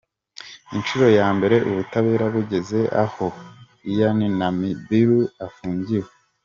inshuro 0.75 1.05
ya 1.17 1.27
mbere 1.37 1.55
ubutabera 1.69 2.25
bugeze 2.33 2.79
aho 3.03 3.25
Iryn 3.91 4.19
Namubiru 4.39 5.19
afungiwe. 5.47 6.09